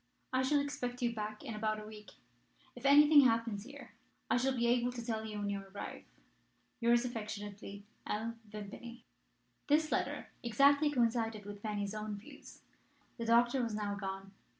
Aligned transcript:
I 0.33 0.41
shall 0.41 0.59
expect 0.59 1.03
you 1.03 1.13
back 1.13 1.43
in 1.43 1.53
about 1.53 1.79
a 1.79 1.85
week. 1.85 2.13
If 2.75 2.87
anything 2.87 3.21
happens 3.21 3.65
here 3.65 3.91
I 4.31 4.37
shall 4.37 4.55
be 4.57 4.65
able 4.65 4.91
to 4.93 5.05
tell 5.05 5.23
you 5.23 5.37
when 5.37 5.51
you 5.51 5.61
arrive. 5.63 6.05
"Yours 6.79 7.05
affectionately, 7.05 7.85
L. 8.07 8.33
Vimpany." 8.49 9.03
This 9.67 9.91
letter 9.91 10.29
exactly 10.41 10.89
coincided 10.89 11.45
with 11.45 11.61
Fanny's 11.61 11.93
own 11.93 12.15
views. 12.15 12.63
The 13.19 13.25
doctor 13.27 13.61
was 13.61 13.75
now 13.75 13.93
gone. 13.93 14.31